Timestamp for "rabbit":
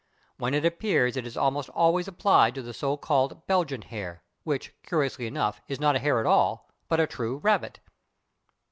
7.37-7.79